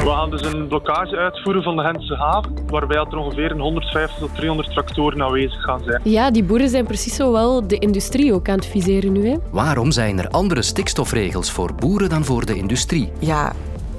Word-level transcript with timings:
We 0.00 0.10
gaan 0.10 0.30
dus 0.30 0.42
een 0.42 0.68
blokkage 0.68 1.16
uitvoeren 1.16 1.62
van 1.62 1.76
de 1.76 1.82
Gentse 1.82 2.14
haven, 2.14 2.52
waarbij 2.66 2.96
er 2.96 3.16
ongeveer 3.16 3.58
150 3.58 4.18
tot 4.18 4.34
300 4.34 4.70
tractoren 4.70 5.22
aanwezig 5.22 5.62
gaan 5.62 5.80
zijn. 5.84 6.00
Ja, 6.04 6.30
die 6.30 6.44
boeren 6.44 6.68
zijn 6.68 6.84
precies 6.84 7.14
zo 7.14 7.32
wel 7.32 7.66
de 7.66 7.78
industrie 7.78 8.32
ook 8.34 8.48
aan 8.48 8.56
het 8.56 8.66
viseren 8.66 9.12
nu. 9.12 9.28
Hè? 9.28 9.36
Waarom 9.50 9.90
zijn 9.90 10.18
er 10.18 10.28
andere 10.28 10.62
stikstofregels 10.62 11.50
voor 11.50 11.74
boeren 11.74 12.08
dan 12.08 12.24
voor 12.24 12.46
de 12.46 12.56
industrie? 12.56 13.12
Ja, 13.18 13.52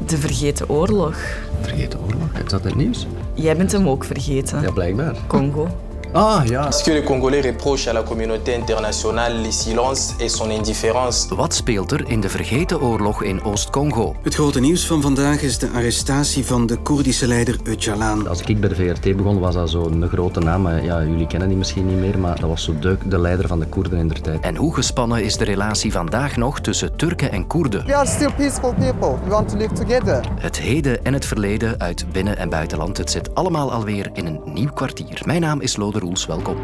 de 0.08 0.18
vergeten 0.18 0.70
oorlog. 0.70 1.16
Vergeten 1.62 2.00
oorlog? 2.00 2.34
Is 2.44 2.52
dat 2.52 2.64
het 2.64 2.76
nieuws? 2.76 3.08
Jij 3.34 3.58
bent 3.58 3.72
hem 3.72 3.88
ook 3.88 4.04
vergeten. 4.04 4.62
Ja, 4.62 4.72
blijkbaar. 4.72 5.16
Congo. 5.28 5.68
Ah, 6.14 6.42
ja. 6.46 6.62
Parce 6.62 6.84
que 6.84 6.92
le 6.94 7.02
Congolais 7.04 7.42
reproche 7.42 7.88
à 7.88 7.94
la 7.94 8.04
communauté 8.04 8.54
internationale 8.56 9.42
le 9.44 9.52
silence 9.52 10.14
et 10.20 10.30
son 10.30 10.50
indifférence. 10.50 11.28
Wat 11.36 11.54
speelt 11.54 11.92
er 11.92 12.04
in 12.10 12.20
de 12.22 12.30
vergeten 12.30 12.82
oorlog 12.82 13.24
in 13.24 13.44
Oost-Congo? 13.44 14.16
Het 14.24 14.34
grote 14.34 14.60
nieuws 14.60 14.86
van 14.88 15.02
vandaag 15.02 15.42
is 15.42 15.58
de 15.58 15.70
arrestatie 15.76 16.46
van 16.46 16.66
de 16.66 16.78
Koerdische 16.78 17.28
leider 17.28 17.56
Öcalan. 17.64 18.28
Als 18.28 18.42
ik 18.42 18.60
bij 18.60 18.70
de 18.70 18.76
VRT 18.76 19.16
begon, 19.18 19.40
was 19.40 19.54
dat 19.54 19.70
zo'n 19.70 20.08
grote 20.12 20.40
naam. 20.40 20.62
Maar 20.62 20.84
Ja, 20.84 21.04
jullie 21.04 21.28
kennen 21.28 21.48
die 21.48 21.58
misschien 21.58 21.88
niet 21.88 21.98
meer, 21.98 22.20
maar 22.20 22.40
dat 22.40 22.50
was 22.50 22.64
zo 22.64 22.80
de, 22.80 22.98
de 23.06 23.20
leider 23.20 23.48
van 23.48 23.60
de 23.60 23.66
Koerden 23.66 24.00
in 24.00 24.08
der 24.08 24.22
tijd. 24.22 24.40
En 24.42 24.56
hoe 24.56 24.74
gespannen 24.76 25.24
is 25.24 25.38
de 25.38 25.46
relatie 25.46 25.92
vandaag 25.92 26.36
nog 26.36 26.60
tussen 26.60 26.96
Turken 26.96 27.32
en 27.32 27.48
Koerden? 27.48 27.86
We 27.86 27.96
are 27.96 28.08
still 28.08 28.32
peaceful 28.38 28.74
people. 28.74 29.14
We 29.24 29.30
want 29.30 29.50
to 29.50 29.58
live 29.58 29.74
together. 29.74 30.26
Het 30.40 30.58
heden 30.60 31.04
en 31.06 31.14
het 31.14 31.26
verleden 31.26 31.80
uit 31.80 32.06
binnen- 32.12 32.38
en 32.38 32.50
buitenland. 32.50 32.98
Het 32.98 33.12
zit 33.12 33.36
allemaal 33.36 33.72
alweer 33.72 34.10
in 34.14 34.26
een 34.26 34.40
nieuw 34.46 34.72
kwartier. 34.74 35.22
Mijn 35.26 35.42
naam 35.42 35.62
is 35.62 35.76
Lode 35.78 36.00
Roels. 36.02 36.26
Welkom. 36.26 36.58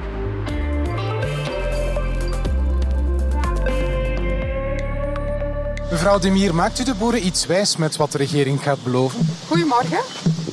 Mevrouw 5.91 6.19
Demir, 6.19 6.55
maakt 6.55 6.79
u 6.79 6.83
de 6.83 6.95
boeren 6.95 7.25
iets 7.25 7.45
wijs 7.45 7.77
met 7.77 7.95
wat 7.95 8.11
de 8.11 8.17
regering 8.17 8.63
gaat 8.63 8.83
beloven? 8.83 9.27
Goedemorgen. 9.47 9.99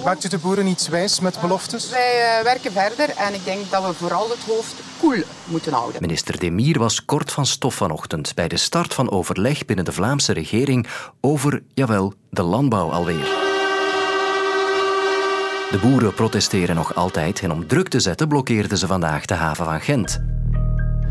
Maakt 0.04 0.24
u 0.24 0.28
de 0.28 0.38
boeren 0.38 0.66
iets 0.66 0.88
wijs 0.88 1.20
met 1.20 1.40
beloftes? 1.40 1.90
Wij 1.90 2.38
uh, 2.38 2.44
werken 2.44 2.72
verder 2.72 3.10
en 3.16 3.34
ik 3.34 3.44
denk 3.44 3.70
dat 3.70 3.86
we 3.86 3.92
vooral 3.92 4.30
het 4.30 4.44
hoofd 4.46 4.74
koel 5.00 5.22
moeten 5.44 5.72
houden. 5.72 6.00
Minister 6.00 6.38
Demir 6.38 6.78
was 6.78 7.04
kort 7.04 7.32
van 7.32 7.46
stof 7.46 7.74
vanochtend 7.74 8.34
bij 8.34 8.48
de 8.48 8.56
start 8.56 8.94
van 8.94 9.10
overleg 9.10 9.64
binnen 9.64 9.84
de 9.84 9.92
Vlaamse 9.92 10.32
regering 10.32 10.86
over, 11.20 11.62
jawel, 11.74 12.14
de 12.30 12.42
landbouw 12.42 12.90
alweer. 12.90 13.43
De 15.70 15.78
boeren 15.82 16.14
protesteren 16.14 16.76
nog 16.76 16.94
altijd 16.94 17.40
en 17.40 17.52
om 17.52 17.66
druk 17.66 17.88
te 17.88 18.00
zetten 18.00 18.28
blokkeerden 18.28 18.78
ze 18.78 18.86
vandaag 18.86 19.24
de 19.24 19.34
haven 19.34 19.64
van 19.64 19.80
Gent. 19.80 20.20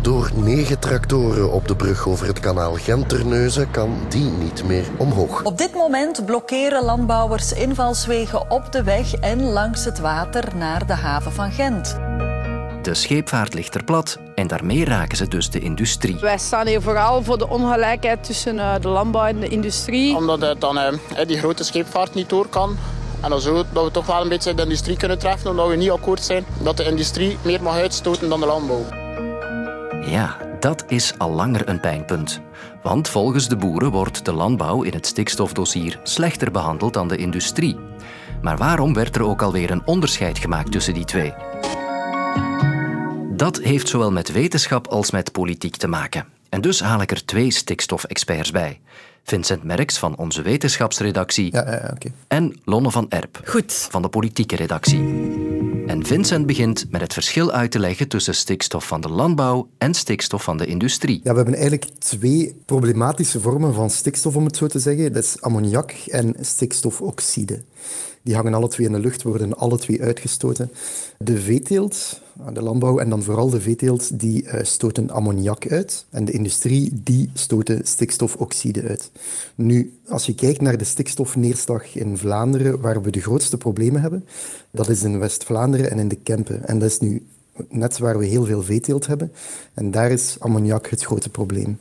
Door 0.02 0.32
negen 0.36 0.80
tractoren 0.80 1.52
op 1.52 1.68
de 1.68 1.76
brug 1.76 2.08
over 2.08 2.28
het 2.28 2.40
kanaal 2.40 2.74
Gent-Terneuzen 2.74 3.72
kan 3.72 3.98
die 4.09 4.30
niet 4.30 4.64
meer 4.64 4.86
omhoog. 4.98 5.44
Op 5.44 5.58
dit 5.58 5.74
moment 5.74 6.26
blokkeren 6.26 6.84
landbouwers 6.84 7.54
invalswegen 7.54 8.52
op 8.52 8.72
de 8.72 8.84
weg 8.84 9.14
en 9.14 9.44
langs 9.44 9.86
het 9.86 10.00
water 10.00 10.56
naar 10.56 10.88
de 10.88 10.94
haven 10.94 11.31
van 11.31 11.52
Gent. 11.52 11.98
De 12.81 12.94
scheepvaart 12.94 13.54
ligt 13.54 13.76
er 13.76 13.84
plat 13.84 14.20
en 14.36 14.48
daarmee 14.48 14.86
raken 14.86 15.18
ze 15.18 15.28
dus 15.28 15.50
de 15.50 15.59
industrie. 15.59 16.18
Wij 16.20 16.38
staan 16.38 16.68
hier 16.68 16.81
vooral 16.81 17.24
voor 17.24 17.38
de 17.38 17.50
ongelijkheid 17.50 18.24
tussen 18.24 18.81
de 18.81 18.88
landbouw 18.88 19.26
en 19.26 19.40
de 19.40 19.48
industrie. 19.48 20.16
Omdat 20.16 20.42
het 20.42 20.62
dan 20.62 21.00
die 21.28 21.38
grote 21.38 21.64
scheepvaart 21.64 22.14
niet 22.14 22.30
door 22.30 22.48
kan. 22.48 22.78
En 23.24 23.30
dan 23.30 23.42
zo 23.42 23.64
dat 23.72 23.84
we 23.84 23.92
toch 23.92 24.06
wel 24.06 24.22
een 24.22 24.30
beetje 24.30 24.54
de 24.54 24.62
industrie 24.62 24.98
kunnen 24.98 25.20
treffen, 25.20 25.50
omdat 25.50 25.68
we 25.68 25.76
niet 25.76 25.92
akkoord 25.92 26.22
zijn 26.22 26.46
dat 26.62 26.78
de 26.78 26.84
industrie 26.84 27.38
meer 27.42 27.64
mag 27.64 27.76
uitstoten 27.76 28.30
dan 28.30 28.40
de 28.40 28.46
landbouw. 28.46 28.86
Ja, 30.06 30.38
dat 30.60 30.84
is 30.88 31.14
al 31.18 31.32
langer 31.32 31.70
een 31.70 31.80
pijnpunt. 31.80 32.42
Want 32.82 33.10
volgens 33.10 33.48
de 33.48 33.56
boeren 33.56 33.92
wordt 33.92 34.26
de 34.26 34.34
landbouw 34.34 34.82
in 34.82 34.94
het 34.94 35.06
stikstofdossier 35.06 36.00
slechter 36.04 36.52
behandeld 36.52 36.94
dan 36.94 37.08
de 37.08 37.18
industrie. 37.18 37.78
Maar 38.42 38.58
waarom 38.58 38.94
werd 38.94 39.16
er 39.16 39.24
ook 39.24 39.42
alweer 39.42 39.72
een 39.72 39.86
onderscheid 39.86 40.38
gemaakt 40.38 40.72
tussen 40.72 40.94
die 40.94 41.06
twee? 41.06 41.34
Dat 43.30 43.58
heeft 43.58 43.88
zowel 43.88 44.12
met 44.12 44.32
wetenschap 44.32 44.88
als 44.88 45.12
met 45.12 45.31
politiek 45.31 45.76
te 45.76 45.88
maken. 45.88 46.26
En 46.50 46.62
dus 46.62 46.81
haal 46.81 47.02
ik 47.02 47.12
er 47.12 47.26
twee 47.26 47.52
stikstofexperts 47.52 48.52
bij. 48.52 48.80
Vincent 49.23 49.63
Merks 49.63 49.97
van 49.97 50.17
onze 50.17 50.41
wetenschapsredactie 50.41 51.51
ja, 51.51 51.72
ja, 51.72 51.91
okay. 51.94 52.13
en 52.28 52.56
Lonne 52.66 52.91
van 52.91 53.09
Erp 53.09 53.41
Goed. 53.45 53.88
van 53.89 54.01
de 54.01 54.09
politieke 54.09 54.56
redactie. 54.56 55.31
En 55.88 56.06
Vincent 56.06 56.45
begint 56.45 56.85
met 56.91 57.01
het 57.01 57.13
verschil 57.13 57.51
uit 57.51 57.72
te 57.72 57.79
leggen 57.79 58.07
tussen 58.07 58.35
stikstof 58.35 58.88
van 58.88 59.01
de 59.01 59.09
landbouw 59.09 59.67
en 59.78 59.94
stikstof 59.94 60.44
van 60.44 60.57
de 60.57 60.66
industrie. 60.66 61.19
Ja, 61.23 61.31
we 61.31 61.35
hebben 61.35 61.53
eigenlijk 61.53 61.85
twee 62.00 62.56
problematische 62.66 63.39
vormen 63.39 63.73
van 63.73 63.89
stikstof, 63.89 64.35
om 64.35 64.45
het 64.45 64.57
zo 64.57 64.67
te 64.67 64.79
zeggen. 64.79 65.13
Dat 65.13 65.23
is 65.23 65.41
ammoniak 65.41 65.91
en 65.91 66.35
stikstofoxide. 66.40 67.63
Die 68.22 68.35
hangen 68.35 68.53
alle 68.53 68.67
twee 68.67 68.88
in 68.88 68.94
de 68.94 69.00
lucht, 69.00 69.23
worden 69.23 69.57
alle 69.57 69.78
twee 69.78 70.01
uitgestoten. 70.01 70.72
De 71.17 71.41
veeteelt, 71.41 72.22
de 72.54 72.62
landbouw 72.62 73.00
en 73.00 73.10
dan 73.10 73.24
vooral 73.24 73.50
de 73.50 73.62
veeteelt, 73.62 74.20
die 74.20 74.44
uh, 74.44 74.54
stoten 74.62 75.10
ammoniak 75.10 75.68
uit. 75.68 76.06
En 76.10 76.26
de 76.26 76.32
industrie, 76.32 76.92
die 77.04 77.30
stoten 77.34 77.88
stikstofoxide 77.88 78.84
uit. 78.88 79.12
Nu, 79.56 79.94
als 80.08 80.26
je 80.26 80.36
kijkt 80.36 80.62
naar 80.62 80.78
de 80.78 80.84
stikstofneerslag 80.84 81.96
in 81.96 82.18
Vlaanderen, 82.18 82.82
waar 82.82 83.02
we 83.02 83.12
de 83.12 83.22
grootste 83.22 83.58
problemen 83.58 84.02
hebben, 84.02 84.26
dat 84.72 84.90
is 84.90 85.04
in 85.04 85.20
West-Vlaanderen 85.20 85.92
en 85.92 86.00
in 86.00 86.08
de 86.08 86.16
Kempen. 86.16 86.68
En 86.68 86.80
dat 86.80 86.90
is 86.90 87.00
nu 87.00 87.26
net 87.70 87.98
waar 87.98 88.18
we 88.18 88.26
heel 88.26 88.46
veel 88.46 88.64
veeteelt 88.64 89.08
hebben. 89.08 89.32
En 89.74 89.92
daar 89.92 90.12
is 90.12 90.36
ammoniak 90.40 90.88
het 90.88 91.04
grote 91.04 91.30
probleem. 91.30 91.80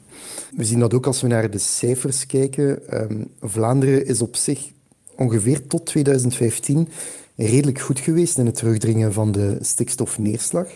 We 0.56 0.64
zien 0.64 0.78
dat 0.78 0.94
ook 0.94 1.06
als 1.06 1.20
we 1.20 1.26
naar 1.26 1.50
de 1.50 1.58
cijfers 1.58 2.26
kijken. 2.26 3.00
Um, 3.02 3.28
Vlaanderen 3.40 4.06
is 4.06 4.22
op 4.22 4.36
zich 4.36 4.70
ongeveer 5.16 5.66
tot 5.66 5.86
2015 5.86 6.88
redelijk 7.46 7.80
goed 7.80 8.00
geweest 8.00 8.38
in 8.38 8.46
het 8.46 8.54
terugdringen 8.54 9.12
van 9.12 9.32
de 9.32 9.58
stikstofneerslag. 9.60 10.66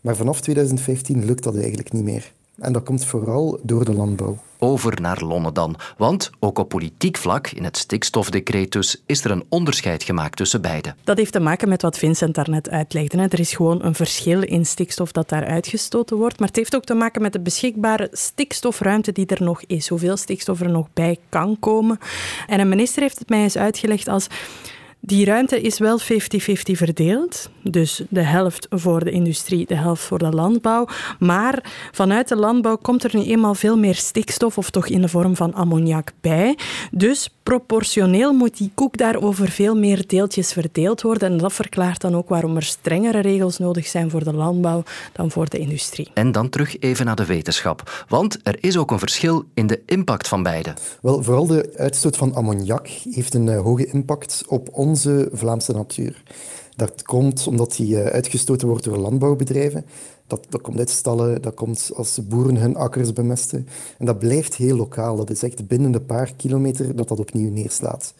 Maar 0.00 0.16
vanaf 0.16 0.40
2015 0.40 1.24
lukt 1.24 1.42
dat 1.42 1.56
eigenlijk 1.56 1.92
niet 1.92 2.04
meer. 2.04 2.32
En 2.60 2.72
dat 2.72 2.82
komt 2.82 3.04
vooral 3.04 3.60
door 3.62 3.84
de 3.84 3.94
landbouw. 3.94 4.38
Over 4.58 5.00
naar 5.00 5.24
Lonne 5.24 5.52
dan. 5.52 5.76
Want 5.96 6.30
ook 6.38 6.58
op 6.58 6.68
politiek 6.68 7.16
vlak, 7.16 7.50
in 7.50 7.64
het 7.64 7.76
stikstofdecreet 7.76 8.72
dus, 8.72 9.02
is 9.06 9.24
er 9.24 9.30
een 9.30 9.44
onderscheid 9.48 10.02
gemaakt 10.02 10.36
tussen 10.36 10.60
beide. 10.60 10.94
Dat 11.04 11.16
heeft 11.16 11.32
te 11.32 11.40
maken 11.40 11.68
met 11.68 11.82
wat 11.82 11.98
Vincent 11.98 12.34
daarnet 12.34 12.70
uitlegde. 12.70 13.18
Er 13.18 13.40
is 13.40 13.52
gewoon 13.52 13.84
een 13.84 13.94
verschil 13.94 14.42
in 14.42 14.66
stikstof 14.66 15.12
dat 15.12 15.28
daar 15.28 15.44
uitgestoten 15.44 16.16
wordt. 16.16 16.38
Maar 16.38 16.48
het 16.48 16.56
heeft 16.56 16.76
ook 16.76 16.84
te 16.84 16.94
maken 16.94 17.22
met 17.22 17.32
de 17.32 17.40
beschikbare 17.40 18.08
stikstofruimte 18.12 19.12
die 19.12 19.26
er 19.26 19.42
nog 19.42 19.62
is. 19.66 19.88
Hoeveel 19.88 20.16
stikstof 20.16 20.60
er 20.60 20.70
nog 20.70 20.86
bij 20.92 21.18
kan 21.28 21.56
komen. 21.60 21.98
En 22.46 22.60
een 22.60 22.68
minister 22.68 23.02
heeft 23.02 23.18
het 23.18 23.28
mij 23.28 23.42
eens 23.42 23.56
uitgelegd 23.56 24.08
als... 24.08 24.26
Die 25.02 25.24
ruimte 25.24 25.60
is 25.60 25.78
wel 25.78 26.00
50-50 26.00 26.04
verdeeld. 26.62 27.50
Dus 27.62 28.02
de 28.08 28.22
helft 28.22 28.66
voor 28.70 29.04
de 29.04 29.10
industrie, 29.10 29.66
de 29.66 29.74
helft 29.74 30.02
voor 30.02 30.18
de 30.18 30.28
landbouw. 30.28 30.86
Maar 31.18 31.88
vanuit 31.92 32.28
de 32.28 32.36
landbouw 32.36 32.76
komt 32.76 33.04
er 33.04 33.10
nu 33.16 33.22
eenmaal 33.22 33.54
veel 33.54 33.78
meer 33.78 33.94
stikstof, 33.94 34.58
of 34.58 34.70
toch 34.70 34.86
in 34.86 35.00
de 35.00 35.08
vorm 35.08 35.36
van 35.36 35.54
ammoniak, 35.54 36.12
bij. 36.20 36.58
Dus 36.90 37.34
proportioneel 37.42 38.32
moet 38.32 38.56
die 38.56 38.70
koek 38.74 38.96
daar 38.96 39.22
over 39.22 39.48
veel 39.48 39.76
meer 39.76 40.06
deeltjes 40.06 40.52
verdeeld 40.52 41.02
worden. 41.02 41.32
En 41.32 41.38
dat 41.38 41.52
verklaart 41.52 42.00
dan 42.00 42.16
ook 42.16 42.28
waarom 42.28 42.56
er 42.56 42.62
strengere 42.62 43.20
regels 43.20 43.58
nodig 43.58 43.86
zijn 43.86 44.10
voor 44.10 44.24
de 44.24 44.32
landbouw 44.32 44.82
dan 45.12 45.30
voor 45.30 45.48
de 45.48 45.58
industrie. 45.58 46.10
En 46.14 46.32
dan 46.32 46.48
terug 46.48 46.78
even 46.78 47.06
naar 47.06 47.16
de 47.16 47.26
wetenschap. 47.26 48.04
Want 48.08 48.38
er 48.42 48.56
is 48.60 48.76
ook 48.76 48.90
een 48.90 48.98
verschil 48.98 49.44
in 49.54 49.66
de 49.66 49.82
impact 49.86 50.28
van 50.28 50.42
beide. 50.42 50.74
Wel, 51.02 51.22
vooral 51.22 51.46
de 51.46 51.72
uitstoot 51.76 52.16
van 52.16 52.34
ammoniak 52.34 52.88
heeft 53.10 53.34
een 53.34 53.46
uh, 53.46 53.60
hoge 53.60 53.86
impact 53.86 54.42
op 54.48 54.68
onze 54.90 55.28
Vlaamse 55.32 55.72
natuur. 55.72 56.22
Dat 56.76 57.02
komt 57.02 57.46
omdat 57.46 57.76
die 57.76 57.94
uh, 57.94 58.04
uitgestoten 58.04 58.68
wordt 58.68 58.84
door 58.84 58.96
landbouwbedrijven. 58.96 59.84
Dat, 60.26 60.46
dat 60.48 60.60
komt 60.60 60.78
uit 60.78 60.90
stallen, 60.90 61.42
dat 61.42 61.54
komt 61.54 61.90
als 61.94 62.20
boeren 62.28 62.56
hun 62.56 62.76
akkers 62.76 63.12
bemesten. 63.12 63.66
En 63.98 64.06
dat 64.06 64.18
blijft 64.18 64.54
heel 64.54 64.76
lokaal. 64.76 65.16
Dat 65.16 65.30
is 65.30 65.42
echt 65.42 65.66
binnen 65.66 65.92
de 65.92 66.00
paar 66.00 66.32
kilometer 66.36 66.96
dat 66.96 67.08
dat 67.08 67.18
opnieuw 67.18 67.50
neerslaat. 67.50 68.14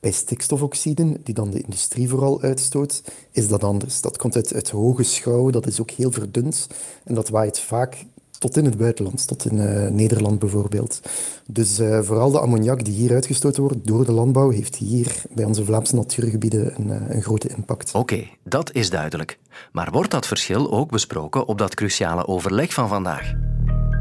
Bij 0.00 0.10
stikstofoxiden, 0.10 1.20
die 1.22 1.34
dan 1.34 1.50
de 1.50 1.60
industrie 1.60 2.08
vooral 2.08 2.40
uitstoot, 2.40 3.02
is 3.30 3.48
dat 3.48 3.64
anders. 3.64 4.00
Dat 4.00 4.16
komt 4.16 4.36
uit, 4.36 4.54
uit 4.54 4.70
hoge 4.70 5.02
schouwen, 5.02 5.52
dat 5.52 5.66
is 5.66 5.80
ook 5.80 5.90
heel 5.90 6.12
verdund. 6.12 6.66
En 7.04 7.14
dat 7.14 7.28
waait 7.28 7.58
vaak 7.58 8.04
tot 8.38 8.56
in 8.56 8.64
het 8.64 8.76
buitenland, 8.76 9.26
tot 9.26 9.44
in 9.44 9.56
uh, 9.56 9.88
Nederland 9.88 10.38
bijvoorbeeld. 10.38 11.00
Dus 11.46 11.80
uh, 11.80 12.00
vooral 12.02 12.30
de 12.30 12.40
ammoniak 12.40 12.84
die 12.84 12.94
hier 12.94 13.12
uitgestoten 13.12 13.62
wordt 13.62 13.86
door 13.86 14.04
de 14.04 14.12
landbouw, 14.12 14.50
heeft 14.50 14.76
hier 14.76 15.22
bij 15.30 15.44
onze 15.44 15.64
Vlaamse 15.64 15.94
natuurgebieden 15.94 16.74
een, 16.76 16.88
uh, 16.88 17.14
een 17.16 17.22
grote 17.22 17.48
impact. 17.48 17.92
Oké, 17.94 18.24
dat 18.44 18.72
is 18.72 18.90
duidelijk. 18.90 19.38
Maar 19.72 19.90
wordt 19.90 20.10
dat 20.10 20.26
verschil 20.26 20.72
ook 20.72 20.90
besproken 20.90 21.46
op 21.46 21.58
dat 21.58 21.74
cruciale 21.74 22.26
overleg 22.26 22.72
van 22.72 22.88
vandaag? 22.88 23.34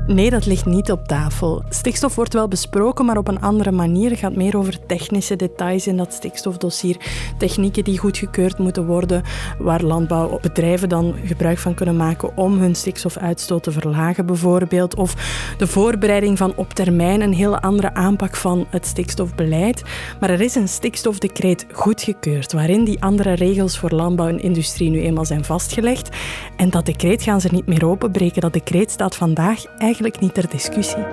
Nee, 0.08 0.30
dat 0.30 0.46
ligt 0.46 0.66
niet 0.66 0.92
op 0.92 1.08
tafel. 1.08 1.64
Stikstof 1.70 2.16
wordt 2.16 2.34
wel 2.34 2.48
besproken, 2.48 3.06
maar 3.06 3.18
op 3.18 3.28
een 3.28 3.42
andere 3.42 3.72
manier. 3.72 4.10
Het 4.10 4.20
gaat 4.20 4.36
meer 4.36 4.58
over 4.58 4.86
technische 4.86 5.36
details 5.36 5.88
in 5.88 5.98
dat 5.98 6.14
stikstofdossier. 6.14 6.98
Technieken 7.38 7.84
die 7.84 7.98
goedgekeurd 7.98 8.58
moeten 8.58 8.86
worden, 8.86 9.24
waar 9.60 9.84
landbouwbedrijven 9.84 10.90
dan 10.90 11.16
gebruik 11.24 11.58
van 11.58 11.74
kunnen 11.74 11.98
maken 11.98 12.38
om 12.38 12.60
hun 12.60 12.76
stikstofuitstoot 12.76 13.64
te 13.64 13.72
verlagen, 13.72 14.26
bijvoorbeeld. 14.26 14.96
Of 14.96 15.14
de 15.58 15.68
voorbereiding 15.68 16.38
van 16.38 16.54
op 16.56 16.74
termijn 16.74 17.22
een 17.22 17.34
heel 17.34 17.60
andere 17.60 17.94
aanpak 17.94 18.36
van 18.36 18.66
het 18.70 18.86
stikstofbeleid. 18.86 19.84
Maar 20.20 20.30
er 20.30 20.42
is 20.42 20.56
een 20.56 20.68
stikstofdecreet 20.68 21.66
goedgekeurd, 21.72 22.54
waarin 22.54 22.84
die 22.84 23.04
andere 23.04 23.34
regels 23.34 23.78
voor 23.78 23.92
landbouw 23.92 24.28
en 24.28 24.42
industrie 24.42 24.90
nu 24.90 25.02
eenmaal 25.02 25.26
zijn 25.26 25.46
vastgelegd. 25.46 26.10
En 26.58 26.70
dat 26.70 26.86
decreet 26.86 27.24
gaan 27.24 27.42
ze 27.42 27.50
niet 27.52 27.68
meer 27.68 27.86
openbreken. 27.86 28.42
Dat 28.42 28.54
decreet 28.54 28.92
staat 28.92 29.16
vandaag 29.16 29.64
niet 30.00 30.34
ter 30.34 30.50
discussie. 30.50 31.04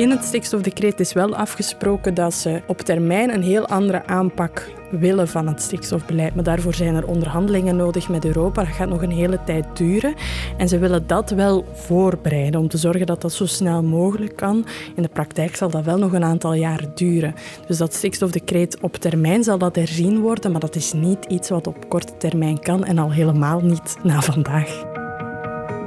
In 0.00 0.10
het 0.10 0.24
stikstofdecreet 0.24 1.00
is 1.00 1.12
wel 1.12 1.36
afgesproken 1.36 2.14
dat 2.14 2.34
ze 2.34 2.62
op 2.66 2.78
termijn 2.78 3.34
een 3.34 3.42
heel 3.42 3.66
andere 3.66 4.06
aanpak 4.06 4.70
willen 4.90 5.28
van 5.28 5.46
het 5.46 5.62
stikstofbeleid. 5.62 6.34
Maar 6.34 6.44
daarvoor 6.44 6.74
zijn 6.74 6.94
er 6.94 7.06
onderhandelingen 7.06 7.76
nodig 7.76 8.08
met 8.08 8.24
Europa. 8.24 8.64
Dat 8.64 8.74
gaat 8.74 8.88
nog 8.88 9.02
een 9.02 9.10
hele 9.10 9.38
tijd 9.44 9.76
duren. 9.76 10.14
En 10.56 10.68
ze 10.68 10.78
willen 10.78 11.06
dat 11.06 11.30
wel 11.30 11.64
voorbereiden 11.72 12.60
om 12.60 12.68
te 12.68 12.78
zorgen 12.78 13.06
dat 13.06 13.20
dat 13.20 13.32
zo 13.32 13.46
snel 13.46 13.82
mogelijk 13.82 14.36
kan. 14.36 14.66
In 14.96 15.02
de 15.02 15.08
praktijk 15.08 15.56
zal 15.56 15.70
dat 15.70 15.84
wel 15.84 15.98
nog 15.98 16.12
een 16.12 16.24
aantal 16.24 16.54
jaar 16.54 16.84
duren. 16.94 17.34
Dus 17.66 17.78
dat 17.78 17.94
stikstofdecreet 17.94 18.80
op 18.80 18.96
termijn 18.96 19.44
zal 19.44 19.58
dat 19.58 19.76
herzien 19.76 20.20
worden, 20.20 20.50
maar 20.50 20.60
dat 20.60 20.76
is 20.76 20.92
niet 20.92 21.24
iets 21.24 21.48
wat 21.48 21.66
op 21.66 21.88
korte 21.88 22.16
termijn 22.16 22.60
kan 22.60 22.84
en 22.84 22.98
al 22.98 23.12
helemaal 23.12 23.60
niet 23.60 23.96
na 24.02 24.20
vandaag. 24.20 24.89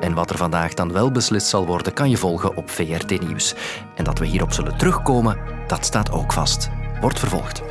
En 0.04 0.14
wat 0.14 0.30
er 0.30 0.38
vandaag 0.38 0.74
dan 0.74 0.92
wel 0.92 1.12
beslist 1.12 1.48
zal 1.48 1.66
worden, 1.66 1.94
kan 1.94 2.10
je 2.10 2.18
volgen 2.18 2.56
op 2.56 2.70
VRT 2.70 3.20
Nieuws. 3.20 3.56
En 3.96 4.04
dat 4.04 4.20
we 4.20 4.26
hierop 4.26 4.54
zullen 4.54 4.78
terugkomen, 4.78 5.38
dat 5.68 5.86
staat 5.86 6.12
ook 6.12 6.34
vast. 6.34 6.70
Wordt 7.02 7.20
vervolgd. 7.20 7.62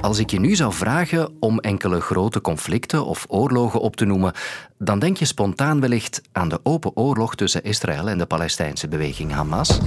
Als 0.00 0.18
ik 0.18 0.30
je 0.30 0.40
nu 0.40 0.54
zou 0.54 0.72
vragen 0.72 1.36
om 1.40 1.58
enkele 1.58 2.00
grote 2.00 2.40
conflicten 2.40 3.04
of 3.04 3.24
oorlogen 3.28 3.80
op 3.80 3.96
te 3.96 4.04
noemen, 4.04 4.32
dan 4.78 4.98
denk 4.98 5.16
je 5.16 5.24
spontaan 5.24 5.80
wellicht 5.80 6.22
aan 6.32 6.48
de 6.48 6.60
open 6.62 6.96
oorlog 6.96 7.34
tussen 7.34 7.62
Israël 7.62 8.08
en 8.08 8.18
de 8.18 8.26
Palestijnse 8.26 8.88
beweging 8.88 9.32
Hamas. 9.32 9.78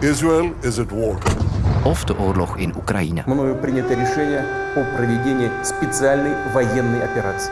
Israel 0.00 0.52
is 0.60 0.78
at 0.78 0.90
war. 0.90 1.18
Of 1.84 2.04
de 2.04 2.18
oorlog 2.18 2.56
in 2.56 2.74
Oekraïne. 2.76 3.22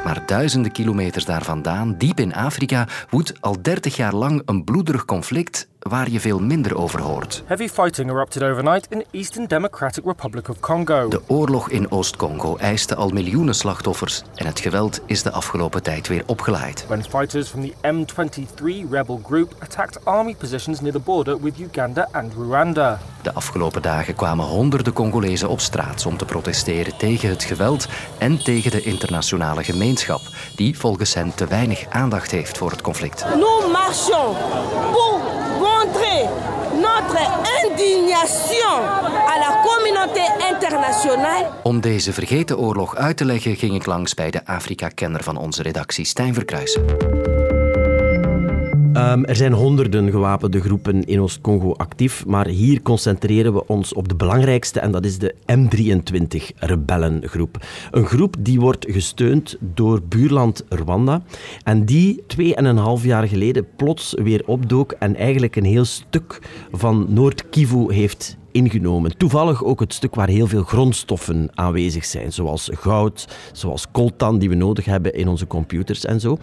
Maar 0.05 0.23
duizenden 0.27 0.73
kilometers 0.73 1.25
daar 1.25 1.43
vandaan, 1.43 1.95
diep 1.97 2.21
in 2.21 2.35
Afrika, 2.35 2.87
woedt 3.09 3.33
al 3.41 3.63
30 3.63 3.97
jaar 3.97 4.15
lang 4.15 4.43
een 4.45 4.65
bloederig 4.65 5.05
conflict 5.05 5.69
waar 5.81 6.11
je 6.11 6.21
veel 6.21 6.39
minder 6.39 6.77
over 6.77 7.01
hoort. 7.01 7.43
Heavy 7.47 7.69
fighting 7.69 8.11
erupted 8.11 8.43
overnight 8.43 8.87
in 8.91 9.05
Eastern 9.11 9.47
Democratic 9.47 10.05
Republic 10.05 10.49
of 10.49 10.61
Congo. 10.61 11.09
De 11.09 11.23
oorlog 11.27 11.71
in 11.71 11.91
Oost-Congo 11.91 12.57
eiste 12.57 12.95
al 12.95 13.09
miljoenen 13.09 13.55
slachtoffers 13.55 14.23
en 14.35 14.47
het 14.47 14.61
geweld 14.61 15.01
is 15.07 15.23
de 15.23 15.31
afgelopen 15.31 15.83
tijd 15.83 16.09
weer 16.09 16.23
opgeleid. 16.27 16.85
When 16.87 17.03
fighters 17.03 17.49
from 17.49 17.61
the 17.61 17.73
M23 17.83 18.91
rebel 18.91 19.21
group 19.25 19.55
attacked 19.59 20.05
army 20.05 20.35
positions 20.35 20.81
near 20.81 20.93
the 20.93 20.99
border 20.99 21.41
with 21.41 21.59
Uganda 21.59 22.09
and 22.13 22.33
Rwanda. 22.33 22.99
De 23.23 23.33
afgelopen 23.33 23.83
dagen 23.83 24.15
kwamen 24.21 24.47
honderden 24.47 24.93
Congolezen 24.93 25.49
op 25.49 25.61
straat 25.61 26.07
om 26.07 26.17
te 26.17 26.25
protesteren 26.25 26.97
tegen 26.97 27.29
het 27.29 27.45
geweld 27.45 27.89
en 28.19 28.39
tegen 28.39 28.71
de 28.71 28.83
internationale 28.83 29.65
gemeenschap, 29.65 30.21
die 30.57 30.79
volgens 30.79 31.15
hen 31.15 31.35
te 31.35 31.47
weinig 31.47 31.87
aandacht 31.89 32.31
heeft 32.31 32.59
voor 32.59 32.71
het 32.71 32.81
conflict. 32.81 33.25
Nous 33.25 33.73
marchons 33.73 34.37
pour 34.93 35.21
montrer 35.59 36.29
notre 36.73 37.23
indignation 37.65 38.79
à 39.27 39.39
la 39.39 39.61
communauté 39.63 40.55
internationale. 40.55 41.51
Om 41.63 41.81
deze 41.81 42.13
vergeten 42.13 42.59
oorlog 42.59 42.97
uit 42.97 43.17
te 43.17 43.25
leggen 43.25 43.57
ging 43.57 43.75
ik 43.75 43.87
langs 43.87 44.15
bij 44.15 44.31
de 44.31 44.47
Afrika-kenner 44.47 45.23
van 45.23 45.37
onze 45.37 45.63
redactie, 45.63 46.05
Stijn 46.05 46.35
Verkruijsen. 46.35 47.40
Um, 48.97 49.25
er 49.25 49.37
zijn 49.37 49.53
honderden 49.53 50.11
gewapende 50.11 50.61
groepen 50.61 51.05
in 51.05 51.21
Oost-Congo 51.21 51.73
actief, 51.73 52.27
maar 52.27 52.47
hier 52.47 52.83
concentreren 52.83 53.53
we 53.53 53.67
ons 53.67 53.95
op 53.95 54.09
de 54.09 54.15
belangrijkste 54.15 54.81
en 54.81 54.91
dat 54.91 55.05
is 55.05 55.19
de 55.19 55.35
M23-rebellengroep. 55.53 57.67
Een 57.91 58.07
groep 58.07 58.37
die 58.39 58.61
wordt 58.61 58.87
gesteund 58.89 59.57
door 59.61 60.03
buurland 60.03 60.65
Rwanda 60.69 61.23
en 61.63 61.85
die 61.85 62.23
twee 62.27 62.55
en 62.55 62.65
een 62.65 62.77
half 62.77 63.05
jaar 63.05 63.29
geleden 63.29 63.67
plots 63.77 64.15
weer 64.23 64.43
opdook 64.47 64.93
en 64.93 65.17
eigenlijk 65.17 65.57
een 65.57 65.65
heel 65.65 65.85
stuk 65.85 66.39
van 66.73 67.07
Noord-Kivu 67.09 67.95
heeft 67.95 68.39
ingenomen. 68.53 69.17
Toevallig 69.17 69.65
ook 69.65 69.81
het 69.81 69.95
stuk 69.95 70.15
waar 70.15 70.29
heel 70.29 70.47
veel 70.47 70.63
grondstoffen 70.63 71.49
aanwezig 71.55 72.05
zijn, 72.05 72.33
zoals 72.33 72.71
goud, 72.73 73.29
zoals 73.53 73.87
coltan 73.93 74.39
die 74.39 74.49
we 74.49 74.55
nodig 74.55 74.85
hebben 74.85 75.15
in 75.15 75.29
onze 75.29 75.47
computers 75.47 76.05
en 76.05 76.21
zo. 76.21 76.39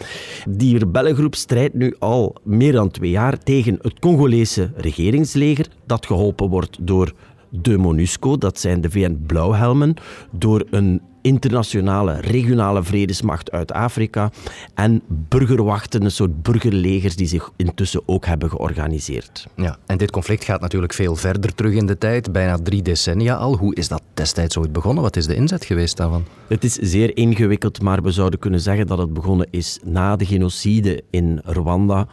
Die 0.50 0.78
rebellengroep 0.78 1.36
strijdt 1.36 1.74
nu 1.74 1.96
al 2.00 2.36
meer 2.44 2.72
dan 2.72 2.92
twee 2.92 3.10
jaar 3.10 3.38
tegen 3.38 3.80
het 3.82 4.00
Congolese 4.00 4.72
regeringsleger, 4.76 5.68
dat 5.86 6.06
geholpen 6.06 6.50
wordt 6.50 6.78
door 6.82 7.14
de 7.50 7.78
MONUSCO, 7.78 8.38
dat 8.38 8.60
zijn 8.60 8.82
de 8.82 8.90
VN-blauwhelmen, 8.90 9.94
door 10.32 10.66
een 10.70 11.02
internationale, 11.28 12.20
regionale 12.22 12.84
vredesmacht 12.84 13.52
uit 13.52 13.72
Afrika 13.72 14.32
en 14.74 15.02
burgerwachten, 15.08 16.04
een 16.04 16.12
soort 16.12 16.42
burgerlegers 16.42 17.16
die 17.16 17.28
zich 17.28 17.52
intussen 17.56 18.02
ook 18.06 18.26
hebben 18.26 18.50
georganiseerd. 18.50 19.48
Ja, 19.56 19.78
en 19.86 19.98
dit 19.98 20.12
conflict 20.12 20.44
gaat 20.44 20.62
natuurlijk 20.62 20.94
veel 20.94 21.16
verder 21.16 21.56
terug 21.56 21.74
in 21.74 21.86
de 21.86 21.98
tijd, 21.98 22.32
bijna 22.32 22.58
drie 22.64 22.82
decennia 22.82 23.36
al. 23.36 23.58
Hoe 23.58 23.76
is 23.76 23.88
dat 23.88 24.02
destijds 24.14 24.58
ooit 24.58 24.72
begonnen? 24.72 25.04
Wat 25.04 25.16
is 25.16 25.26
de 25.26 25.36
inzet 25.36 25.66
geweest 25.66 25.98
daarvan? 25.98 26.26
Het 26.48 26.64
is 26.64 26.74
zeer 26.74 27.18
ingewikkeld, 27.18 27.82
maar 27.82 28.04
we 28.04 28.12
zouden 28.12 28.40
kunnen 28.40 28.62
zeggen 28.62 28.88
dat 28.88 28.98
het 28.98 29.14
begonnen 29.14 29.48
is 29.52 29.80
na 29.84 30.16
de 30.16 30.26
genocide 30.26 31.04
in 31.10 31.42
Rwanda, 31.44 32.08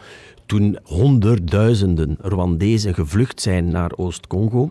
toen 0.46 0.78
honderdduizenden 0.82 2.16
Rwandezen 2.20 2.94
gevlucht 2.94 3.40
zijn 3.40 3.69
naar 3.69 3.93
Oost-Congo. 3.96 4.70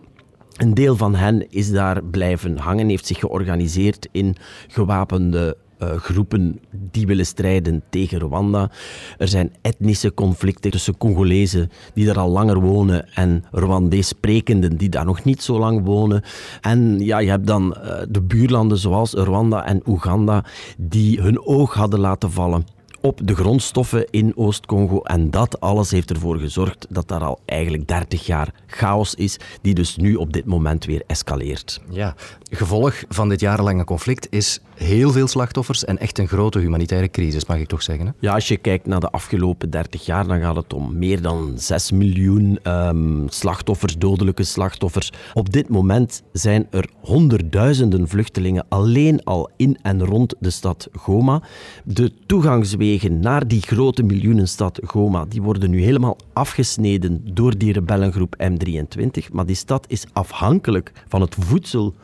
Een 0.54 0.74
deel 0.74 0.96
van 0.96 1.14
hen 1.14 1.50
is 1.50 1.70
daar 1.70 2.04
blijven 2.04 2.58
hangen, 2.58 2.88
heeft 2.88 3.06
zich 3.06 3.18
georganiseerd 3.18 4.08
in 4.12 4.36
gewapende 4.68 5.56
uh, 5.78 5.96
groepen 5.96 6.60
die 6.70 7.06
willen 7.06 7.26
strijden 7.26 7.82
tegen 7.90 8.18
Rwanda. 8.18 8.70
Er 9.18 9.28
zijn 9.28 9.52
etnische 9.62 10.14
conflicten 10.14 10.70
tussen 10.70 10.96
Congolezen 10.96 11.70
die 11.94 12.06
daar 12.06 12.18
al 12.18 12.30
langer 12.30 12.60
wonen 12.60 13.14
en 13.14 13.44
Rwandees 13.50 14.08
sprekenden 14.08 14.76
die 14.76 14.88
daar 14.88 15.04
nog 15.04 15.24
niet 15.24 15.42
zo 15.42 15.58
lang 15.58 15.84
wonen. 15.84 16.22
En 16.60 16.98
ja, 16.98 17.18
je 17.18 17.30
hebt 17.30 17.46
dan 17.46 17.76
uh, 17.76 18.02
de 18.08 18.22
buurlanden 18.22 18.78
zoals 18.78 19.12
Rwanda 19.12 19.64
en 19.64 19.82
Oeganda 19.86 20.44
die 20.76 21.20
hun 21.20 21.46
oog 21.46 21.74
hadden 21.74 22.00
laten 22.00 22.30
vallen 22.30 22.73
op 23.04 23.20
de 23.24 23.34
grondstoffen 23.34 24.06
in 24.10 24.36
Oost-Congo. 24.36 25.02
En 25.02 25.30
dat 25.30 25.60
alles 25.60 25.90
heeft 25.90 26.10
ervoor 26.10 26.38
gezorgd 26.38 26.86
dat 26.88 27.08
daar 27.08 27.24
al 27.24 27.40
eigenlijk 27.44 27.88
30 27.88 28.26
jaar 28.26 28.54
chaos 28.66 29.14
is, 29.14 29.38
die 29.62 29.74
dus 29.74 29.96
nu 29.96 30.14
op 30.14 30.32
dit 30.32 30.44
moment 30.44 30.84
weer 30.84 31.02
escaleert. 31.06 31.80
Ja, 31.90 32.14
gevolg 32.50 33.04
van 33.08 33.28
dit 33.28 33.40
jarenlange 33.40 33.84
conflict 33.84 34.26
is 34.30 34.60
heel 34.74 35.10
veel 35.10 35.26
slachtoffers 35.26 35.84
en 35.84 35.98
echt 35.98 36.18
een 36.18 36.28
grote 36.28 36.58
humanitaire 36.58 37.08
crisis, 37.08 37.46
mag 37.46 37.58
ik 37.58 37.68
toch 37.68 37.82
zeggen? 37.82 38.06
Hè? 38.06 38.12
Ja, 38.18 38.34
als 38.34 38.48
je 38.48 38.56
kijkt 38.56 38.86
naar 38.86 39.00
de 39.00 39.10
afgelopen 39.10 39.70
30 39.70 40.06
jaar, 40.06 40.26
dan 40.26 40.40
gaat 40.40 40.56
het 40.56 40.72
om 40.72 40.98
meer 40.98 41.22
dan 41.22 41.52
6 41.56 41.90
miljoen 41.90 42.58
um, 42.62 43.28
slachtoffers, 43.28 43.98
dodelijke 43.98 44.44
slachtoffers. 44.44 45.12
Op 45.34 45.52
dit 45.52 45.68
moment 45.68 46.22
zijn 46.32 46.66
er 46.70 46.88
honderdduizenden 47.00 48.08
vluchtelingen 48.08 48.66
alleen 48.68 49.24
al 49.24 49.50
in 49.56 49.78
en 49.82 50.04
rond 50.04 50.34
de 50.38 50.50
stad 50.50 50.88
Goma. 50.92 51.42
De 51.84 52.12
toegangswegen 52.26 53.20
naar 53.20 53.48
die 53.48 53.62
grote 53.62 54.02
miljoenenstad 54.02 54.80
Goma, 54.84 55.24
die 55.28 55.42
worden 55.42 55.70
nu 55.70 55.82
helemaal 55.82 56.16
afgesneden 56.32 57.20
door 57.34 57.58
die 57.58 57.72
rebellengroep 57.72 58.34
M23. 58.42 59.32
Maar 59.32 59.46
die 59.46 59.56
stad 59.56 59.84
is 59.88 60.04
afhankelijk 60.12 60.92
van 61.08 61.20
het 61.20 61.36
voedsel 61.38 61.94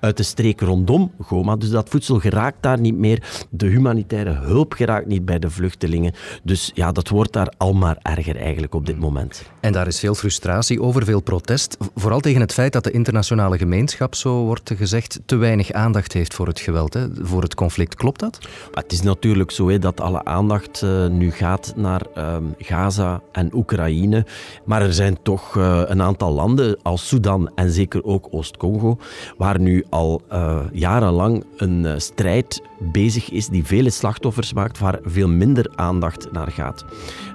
uit 0.00 0.16
de 0.16 0.22
streek 0.22 0.60
rondom 0.60 1.10
Goma. 1.20 1.56
Dus 1.56 1.70
dat 1.70 1.88
voedsel 1.88 2.18
geraakt 2.18 2.56
daar 2.60 2.80
niet 2.80 2.96
meer. 2.96 3.46
De 3.50 3.66
humanitaire 3.66 4.32
hulp 4.32 4.72
geraakt 4.72 5.06
niet 5.06 5.24
bij 5.24 5.38
de 5.38 5.50
vluchtelingen. 5.50 6.12
Dus 6.42 6.70
ja, 6.74 6.92
dat 6.92 7.08
wordt 7.08 7.32
daar 7.32 7.52
al 7.56 7.72
maar 7.72 7.98
erger 8.02 8.36
eigenlijk 8.36 8.74
op 8.74 8.86
dit 8.86 8.98
moment. 8.98 9.42
En 9.60 9.72
daar 9.72 9.86
is 9.86 9.98
veel 9.98 10.14
frustratie 10.14 10.82
over, 10.82 11.04
veel 11.04 11.20
protest. 11.20 11.76
Vooral 11.94 12.20
tegen 12.20 12.40
het 12.40 12.52
feit 12.52 12.72
dat 12.72 12.84
de 12.84 12.90
internationale 12.90 13.58
gemeenschap, 13.58 14.14
zo 14.14 14.44
wordt 14.44 14.72
gezegd, 14.76 15.20
te 15.24 15.36
weinig 15.36 15.72
aandacht 15.72 16.12
heeft 16.12 16.34
voor 16.34 16.46
het 16.46 16.60
geweld, 16.60 16.94
hè, 16.94 17.06
voor 17.20 17.42
het 17.42 17.54
conflict. 17.54 17.94
Klopt 17.94 18.20
dat? 18.20 18.38
Maar 18.74 18.82
het 18.82 18.92
is 18.92 19.02
natuurlijk 19.02 19.50
zo 19.50 19.68
hè, 19.68 19.78
dat 19.78 20.00
alle 20.00 20.24
aandacht 20.24 20.82
uh, 20.82 21.06
nu 21.06 21.30
gaat 21.30 21.72
naar 21.76 22.02
um, 22.18 22.54
Gaza 22.58 23.20
en 23.32 23.54
Oekraïne. 23.54 24.26
Maar 24.64 24.82
er 24.82 24.92
zijn 24.92 25.18
toch 25.22 25.54
uh, 25.56 25.82
een 25.84 26.02
aantal 26.02 26.32
landen 26.32 26.78
als 26.82 27.08
Sudan 27.08 27.50
en 27.54 27.70
zeker 27.70 28.04
ook 28.04 28.28
Oost-Congo, 28.30 28.98
waar 29.36 29.60
nu 29.60 29.84
al 29.90 30.22
uh, 30.32 30.60
jarenlang 30.72 31.44
een 31.56 31.84
uh, 31.84 31.92
strijd 31.96 32.62
bezig 32.92 33.30
is 33.30 33.48
die 33.48 33.64
vele 33.64 33.90
slachtoffers 33.90 34.52
maakt, 34.52 34.78
waar 34.78 34.98
veel 35.02 35.28
minder 35.28 35.70
aandacht 35.74 36.32
naar 36.32 36.50
gaat. 36.50 36.84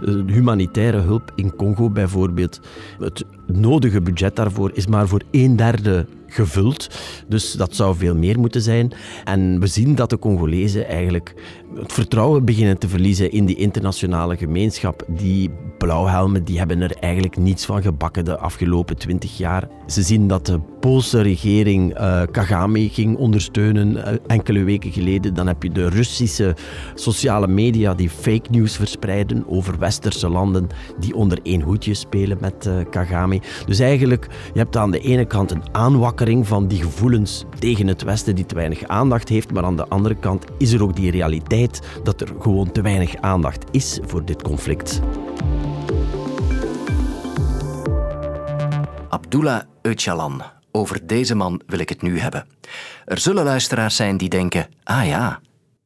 Uh, 0.02 0.26
humanitaire 0.28 1.00
hulp 1.00 1.32
in 1.36 1.56
Congo 1.56 1.90
bijvoorbeeld, 1.90 2.60
het 3.00 3.26
nodige 3.48 4.02
budget 4.02 4.36
daarvoor 4.36 4.72
is 4.74 4.88
maar 4.88 5.08
voor 5.08 5.22
een 5.32 5.56
derde 5.56 6.06
gevuld. 6.28 6.90
Dus 7.28 7.52
dat 7.52 7.76
zou 7.76 7.96
veel 7.96 8.16
meer 8.16 8.40
moeten 8.40 8.62
zijn. 8.62 8.92
En 9.24 9.60
we 9.60 9.68
zien 9.68 9.96
dat 9.96 10.10
de 10.10 10.20
Congolezen 10.20 10.88
eigenlijk 10.88 11.34
het 11.76 11.94
vertrouwen 11.94 12.46
beginnen 12.46 12.78
te 12.78 12.88
verliezen 12.88 13.32
in 13.32 13.46
die 13.46 13.56
internationale 13.56 14.38
gemeenschap. 14.38 15.06
Die 15.08 15.50
blauwhelmen 15.78 16.44
die 16.44 16.58
hebben 16.58 16.82
er 16.82 16.96
eigenlijk 17.00 17.38
niets 17.38 17.66
van 17.66 17.82
gebakken 17.82 18.26
de 18.26 18.38
afgelopen 18.38 18.98
twintig 18.98 19.38
jaar. 19.38 19.68
Ze 19.88 20.02
zien 20.02 20.28
dat 20.28 20.46
de 20.46 20.60
Poolse 20.80 21.22
regering 21.22 22.00
uh, 22.00 22.22
Kagame 22.32 22.90
ging 22.90 23.18
ondersteunen 23.18 23.96
uh, 23.96 24.04
enkele 24.28 24.64
weken 24.64 24.92
geleden. 24.92 25.34
Dan 25.36 25.48
heb 25.48 25.64
je 25.64 25.72
de 25.72 25.90
Russische 25.90 26.56
sociale 26.96 27.48
media 27.48 27.94
die 27.94 28.10
fake 28.10 28.50
news 28.50 28.76
verspreiden 28.76 29.44
over 29.48 29.80
westerse 29.80 30.30
landen 30.30 30.68
die 31.00 31.16
onder 31.16 31.40
één 31.44 31.62
hoedje 31.62 31.94
spelen 31.94 32.38
met 32.42 32.66
uh, 32.66 32.74
Kagame. 32.90 33.42
Dus 33.66 33.80
eigenlijk, 33.80 34.28
je 34.54 34.60
hebt 34.60 34.78
aan 34.78 34.92
de 34.92 35.00
ene 35.00 35.26
kant 35.26 35.52
een 35.52 35.64
aanwakkering 35.72 36.48
van 36.48 36.68
die 36.68 36.82
gevoelens 36.82 37.46
tegen 37.60 37.88
het 37.88 38.04
Westen 38.04 38.36
die 38.36 38.46
te 38.46 38.56
weinig 38.56 38.84
aandacht 38.88 39.30
heeft, 39.30 39.52
maar 39.52 39.64
aan 39.64 39.76
de 39.76 39.88
andere 39.88 40.16
kant 40.16 40.46
is 40.58 40.72
er 40.72 40.84
ook 40.84 40.96
die 40.96 41.12
realiteit 41.12 41.82
dat 42.04 42.22
er 42.22 42.34
gewoon 42.40 42.72
te 42.72 42.82
weinig 42.82 43.16
aandacht 43.16 43.66
is 43.72 44.00
voor 44.06 44.26
dit 44.26 44.42
conflict. 44.42 45.02
Abdullah 49.10 49.62
Öcalan. 49.82 50.55
Over 50.76 51.08
deze 51.08 51.36
man 51.36 51.62
wil 51.68 51.80
ik 51.80 51.90
het 51.90 52.02
nu 52.02 52.20
hebben. 52.20 52.46
Er 53.06 53.20
zullen 53.20 53.44
luisteraars 53.44 53.96
zijn 53.96 54.18
die 54.18 54.30
denken: 54.30 54.68
ah 54.84 55.08
ja. 55.08 55.40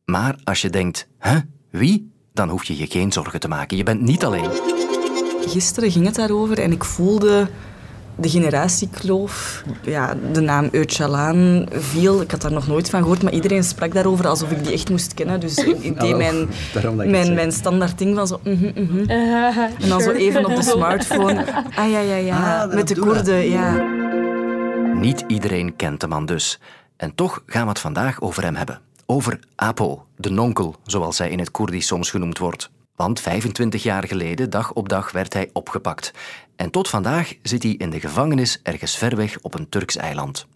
Maar 0.05 0.35
als 0.43 0.61
je 0.61 0.69
denkt: 0.69 1.07
hè, 1.17 1.37
wie? 1.69 2.11
Dan 2.33 2.49
hoef 2.49 2.63
je 2.63 2.77
je 2.77 2.87
geen 2.87 3.11
zorgen 3.11 3.39
te 3.39 3.47
maken. 3.47 3.77
Je 3.77 3.83
bent 3.83 4.01
niet 4.01 4.25
alleen. 4.25 4.49
Gisteren 5.47 5.91
ging 5.91 6.05
het 6.05 6.15
daarover 6.15 6.59
en 6.59 6.71
ik 6.71 6.83
voelde 6.83 7.47
de 8.15 8.29
generatiekloof. 8.29 9.63
Ja, 9.81 10.15
de 10.33 10.39
naam 10.39 10.69
Öcalan 10.71 11.67
viel. 11.71 12.21
Ik 12.21 12.31
had 12.31 12.41
daar 12.41 12.51
nog 12.51 12.67
nooit 12.67 12.89
van 12.89 13.01
gehoord, 13.01 13.23
maar 13.23 13.33
iedereen 13.33 13.63
sprak 13.63 13.93
daarover 13.93 14.27
alsof 14.27 14.51
ik 14.51 14.63
die 14.63 14.73
echt 14.73 14.89
moest 14.89 15.13
kennen. 15.13 15.39
Dus 15.39 15.57
ik 15.57 15.99
deed 15.99 16.17
mijn, 16.25 16.49
mijn, 17.11 17.33
mijn 17.33 17.51
standaard 17.51 17.97
ding 17.97 18.15
van 18.15 18.27
zo... 18.27 18.39
Mm 18.43 18.57
-hmm, 18.57 18.71
mm 18.75 18.87
-hmm. 18.87 19.09
Uh, 19.19 19.57
en 19.57 19.89
dan 19.89 20.01
zo 20.01 20.11
even 20.11 20.45
op 20.45 20.55
de 20.55 20.63
smartphone. 20.63 21.45
Ah 21.75 21.91
ja, 21.91 21.99
ja, 21.99 22.15
ja. 22.15 22.63
Ah, 22.63 22.73
Met 22.73 22.87
de 22.87 22.95
Koerden, 22.95 23.49
ja. 23.49 23.98
Niet 24.99 25.23
iedereen 25.27 25.75
kent 25.75 26.01
de 26.01 26.07
man 26.07 26.25
dus. 26.25 26.59
En 26.97 27.15
toch 27.15 27.43
gaan 27.45 27.63
we 27.63 27.69
het 27.69 27.79
vandaag 27.79 28.21
over 28.21 28.43
hem 28.43 28.55
hebben. 28.55 28.81
Over 29.05 29.39
Apo, 29.55 30.05
de 30.15 30.29
nonkel, 30.29 30.75
zoals 30.83 31.17
hij 31.17 31.29
in 31.29 31.39
het 31.39 31.51
Koerdisch 31.51 31.87
soms 31.87 32.09
genoemd 32.09 32.37
wordt. 32.37 32.69
Want 32.95 33.19
25 33.19 33.83
jaar 33.83 34.03
geleden, 34.03 34.49
dag 34.49 34.73
op 34.73 34.89
dag, 34.89 35.11
werd 35.11 35.33
hij 35.33 35.49
opgepakt. 35.53 36.13
En 36.55 36.71
tot 36.71 36.89
vandaag 36.89 37.33
zit 37.41 37.63
hij 37.63 37.71
in 37.71 37.89
de 37.89 37.99
gevangenis 37.99 38.59
ergens 38.63 38.97
ver 38.97 39.15
weg 39.15 39.37
op 39.41 39.59
een 39.59 39.69
Turks 39.69 39.97
eiland. 39.97 40.47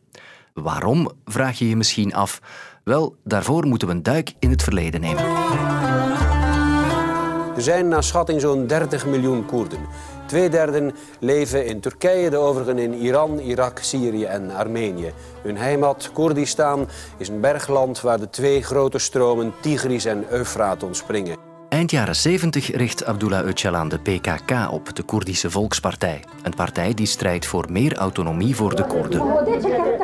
Waarom, 0.54 1.12
vraag 1.26 1.60
je 1.60 1.70
je 1.70 1.76
misschien 1.76 2.14
af? 2.14 2.42
Wel, 2.84 3.16
daarvoor 3.24 3.66
moeten 3.68 3.88
we 3.88 3.94
een 3.94 4.04
duik 4.04 4.34
in 4.40 4.50
het 4.50 4.64
verleden 4.64 5.02
nemen. 5.02 5.24
Er 7.56 7.62
zijn 7.62 7.88
naar 7.88 8.04
schatting 8.04 8.42
zo'n 8.42 8.68
30 8.68 9.06
miljoen 9.06 9.46
Koerden. 9.46 9.80
Tweederde 10.34 10.92
leven 11.20 11.66
in 11.66 11.80
Turkije, 11.80 12.30
de 12.30 12.38
overigen 12.38 12.78
in 12.78 12.94
Iran, 12.94 13.40
Irak, 13.40 13.80
Syrië 13.80 14.24
en 14.24 14.52
Armenië. 14.52 15.14
Hun 15.42 15.58
heimat, 15.58 16.10
Koerdistan, 16.14 16.88
is 17.18 17.28
een 17.28 17.42
bergland 17.42 18.02
waar 18.02 18.20
de 18.20 18.30
twee 18.30 18.64
grote 18.64 19.00
stromen 19.00 19.54
Tigris 19.62 20.06
en 20.06 20.26
Eufraat 20.30 20.84
ontspringen. 20.84 21.53
Eind 21.84 21.96
jaren 21.96 22.16
70 22.16 22.76
richt 22.76 23.06
Abdullah 23.06 23.48
Öcalan 23.48 23.88
de 23.88 24.00
PKK 24.00 24.72
op, 24.72 24.96
de 24.96 25.04
Koerdische 25.04 25.52
Volkspartij. 25.52 26.24
Een 26.42 26.54
partij 26.54 26.94
die 26.94 27.06
strijdt 27.06 27.46
voor 27.46 27.66
meer 27.70 27.96
autonomie 27.96 28.56
voor 28.56 28.76
de 28.76 28.86
Koerden. 28.86 29.20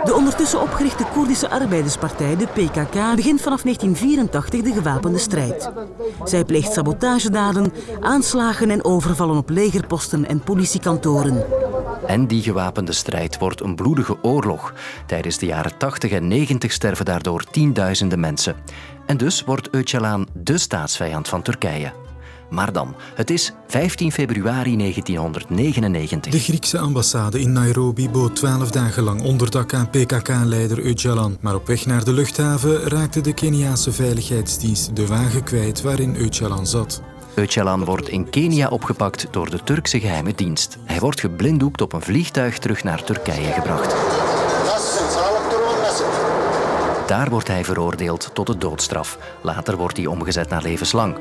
De 0.03 0.13
ondertussen 0.15 0.61
opgerichte 0.61 1.03
Koerdische 1.13 1.49
Arbeiderspartij, 1.49 2.37
de 2.37 2.47
PKK, 2.47 3.15
begint 3.15 3.41
vanaf 3.41 3.61
1984 3.61 4.61
de 4.61 4.73
gewapende 4.73 5.17
strijd. 5.17 5.71
Zij 6.23 6.45
pleegt 6.45 6.73
sabotagedaden, 6.73 7.73
aanslagen 7.99 8.69
en 8.69 8.83
overvallen 8.83 9.37
op 9.37 9.49
legerposten 9.49 10.27
en 10.27 10.39
politiekantoren. 10.39 11.45
En 12.07 12.27
die 12.27 12.41
gewapende 12.41 12.91
strijd 12.91 13.37
wordt 13.37 13.61
een 13.61 13.75
bloedige 13.75 14.17
oorlog. 14.21 14.73
Tijdens 15.05 15.37
de 15.37 15.45
jaren 15.45 15.77
80 15.77 16.11
en 16.11 16.27
90 16.27 16.71
sterven 16.71 17.05
daardoor 17.05 17.43
tienduizenden 17.43 18.19
mensen. 18.19 18.55
En 19.09 19.17
dus 19.17 19.43
wordt 19.43 19.69
Öcalan 19.69 20.27
de 20.33 20.57
staatsvijand 20.57 21.27
van 21.27 21.41
Turkije. 21.41 21.91
Maar 22.49 22.71
dan, 22.71 22.95
het 23.15 23.29
is 23.29 23.53
15 23.67 24.11
februari 24.11 24.77
1999. 24.77 26.31
De 26.31 26.39
Griekse 26.39 26.79
ambassade 26.79 27.39
in 27.39 27.51
Nairobi 27.51 28.09
bood 28.09 28.35
twaalf 28.35 28.71
dagen 28.71 29.03
lang 29.03 29.21
onderdak 29.21 29.73
aan 29.73 29.89
PKK-leider 29.89 30.81
Öcalan. 30.81 31.39
Maar 31.41 31.55
op 31.55 31.67
weg 31.67 31.85
naar 31.85 32.03
de 32.03 32.13
luchthaven 32.13 32.79
raakte 32.79 33.21
de 33.21 33.33
Keniaanse 33.33 33.91
veiligheidsdienst 33.91 34.95
de 34.95 35.07
wagen 35.07 35.43
kwijt 35.43 35.81
waarin 35.81 36.15
Öcalan 36.15 36.65
zat. 36.65 37.01
Öcalan 37.35 37.83
wordt 37.85 38.09
in 38.09 38.29
Kenia 38.29 38.67
opgepakt 38.67 39.27
door 39.31 39.49
de 39.49 39.63
Turkse 39.63 39.99
geheime 39.99 40.33
dienst. 40.35 40.77
Hij 40.85 40.99
wordt 40.99 41.19
geblinddoekt 41.19 41.81
op 41.81 41.93
een 41.93 42.01
vliegtuig 42.01 42.57
terug 42.57 42.83
naar 42.83 43.03
Turkije 43.03 43.51
gebracht. 43.51 43.95
Daar 47.09 47.29
wordt 47.29 47.47
hij 47.47 47.63
veroordeeld 47.65 48.29
tot 48.33 48.47
de 48.47 48.57
doodstraf. 48.57 49.17
Later 49.41 49.77
wordt 49.77 49.97
hij 49.97 50.05
omgezet 50.05 50.49
naar 50.49 50.61
levenslang. 50.61 51.17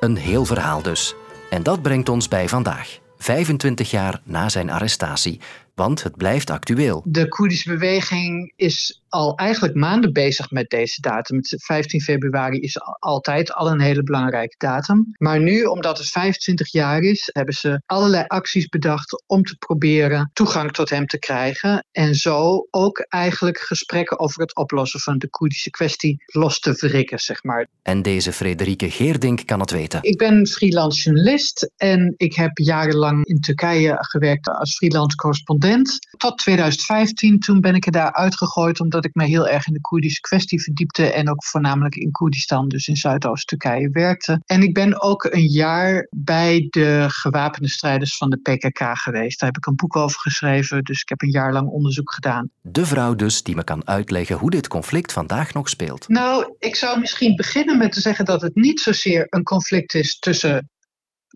Een 0.00 0.16
heel 0.16 0.44
verhaal 0.44 0.82
dus. 0.82 1.14
En 1.50 1.62
dat 1.62 1.82
brengt 1.82 2.08
ons 2.08 2.28
bij 2.28 2.48
vandaag. 2.48 2.98
25 3.18 3.90
jaar 3.90 4.20
na 4.24 4.48
zijn 4.48 4.70
arrestatie, 4.70 5.40
want 5.74 6.02
het 6.02 6.16
blijft 6.16 6.50
actueel. 6.50 7.02
De 7.04 7.28
Koerdische 7.28 7.68
beweging 7.68 8.52
is 8.56 8.97
al 9.08 9.36
eigenlijk 9.36 9.74
maanden 9.74 10.12
bezig 10.12 10.50
met 10.50 10.70
deze 10.70 11.00
datum. 11.00 11.40
15 11.42 12.00
februari 12.00 12.58
is 12.58 12.80
altijd 12.98 13.52
al 13.52 13.70
een 13.70 13.80
hele 13.80 14.02
belangrijke 14.02 14.54
datum. 14.58 15.14
Maar 15.16 15.40
nu, 15.40 15.64
omdat 15.64 15.98
het 15.98 16.08
25 16.08 16.72
jaar 16.72 17.00
is, 17.00 17.30
hebben 17.32 17.54
ze 17.54 17.82
allerlei 17.86 18.24
acties 18.26 18.68
bedacht 18.68 19.22
om 19.26 19.42
te 19.42 19.56
proberen 19.56 20.30
toegang 20.32 20.72
tot 20.72 20.90
hem 20.90 21.06
te 21.06 21.18
krijgen. 21.18 21.86
En 21.92 22.14
zo 22.14 22.66
ook 22.70 22.98
eigenlijk 22.98 23.58
gesprekken 23.58 24.18
over 24.18 24.40
het 24.40 24.56
oplossen 24.56 25.00
van 25.00 25.18
de 25.18 25.28
Koerdische 25.28 25.70
kwestie 25.70 26.24
los 26.26 26.60
te 26.60 26.74
verrikken, 26.74 27.18
zeg 27.18 27.42
maar. 27.42 27.66
En 27.82 28.02
deze 28.02 28.32
Frederike 28.32 28.90
Geerdink 28.90 29.46
kan 29.46 29.60
het 29.60 29.70
weten. 29.70 30.02
Ik 30.02 30.18
ben 30.18 30.46
freelance 30.46 31.02
journalist 31.02 31.70
en 31.76 32.14
ik 32.16 32.34
heb 32.34 32.58
jarenlang 32.58 33.26
in 33.26 33.40
Turkije 33.40 33.96
gewerkt 33.98 34.48
als 34.48 34.76
freelance 34.76 35.16
correspondent. 35.16 35.98
Tot 36.16 36.38
2015, 36.38 37.38
toen 37.38 37.60
ben 37.60 37.74
ik 37.74 37.86
er 37.86 37.92
daar 37.92 38.12
uitgegooid 38.12 38.80
omdat 38.80 38.97
ik 39.04 39.14
me 39.14 39.24
heel 39.24 39.48
erg 39.48 39.66
in 39.66 39.72
de 39.72 39.80
Koerdische 39.80 40.20
kwestie 40.20 40.62
verdiepte 40.62 41.12
en 41.12 41.30
ook 41.30 41.44
voornamelijk 41.44 41.94
in 41.94 42.10
Koerdistan, 42.10 42.68
dus 42.68 42.88
in 42.88 42.96
Zuidoost-Turkije, 42.96 43.90
werkte. 43.90 44.42
En 44.46 44.62
ik 44.62 44.74
ben 44.74 45.02
ook 45.02 45.24
een 45.24 45.46
jaar 45.46 46.06
bij 46.10 46.66
de 46.70 47.04
gewapende 47.08 47.68
strijders 47.68 48.16
van 48.16 48.30
de 48.30 48.36
PKK 48.36 48.98
geweest. 48.98 49.40
Daar 49.40 49.48
heb 49.48 49.58
ik 49.58 49.66
een 49.66 49.76
boek 49.76 49.96
over 49.96 50.20
geschreven, 50.20 50.84
dus 50.84 51.00
ik 51.00 51.08
heb 51.08 51.22
een 51.22 51.30
jaar 51.30 51.52
lang 51.52 51.68
onderzoek 51.68 52.12
gedaan. 52.12 52.50
De 52.60 52.86
vrouw 52.86 53.14
dus 53.14 53.42
die 53.42 53.54
me 53.54 53.64
kan 53.64 53.86
uitleggen 53.86 54.36
hoe 54.36 54.50
dit 54.50 54.68
conflict 54.68 55.12
vandaag 55.12 55.54
nog 55.54 55.68
speelt. 55.68 56.08
Nou, 56.08 56.54
ik 56.58 56.76
zou 56.76 57.00
misschien 57.00 57.36
beginnen 57.36 57.78
met 57.78 57.92
te 57.92 58.00
zeggen 58.00 58.24
dat 58.24 58.42
het 58.42 58.54
niet 58.54 58.80
zozeer 58.80 59.26
een 59.30 59.42
conflict 59.42 59.94
is 59.94 60.18
tussen 60.18 60.70